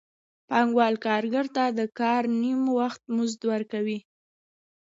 [0.49, 3.99] پانګوال کارګر ته د کار نیم وخت مزد ورکوي